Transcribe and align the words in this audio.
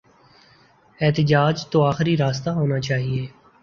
احتجاج 0.99 1.65
تو 1.67 1.83
آخری 1.83 2.17
راستہ 2.17 2.49
ہونا 2.49 2.79
چاہیے۔ 2.79 3.27